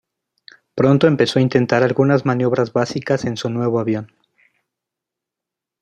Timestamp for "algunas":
1.83-2.25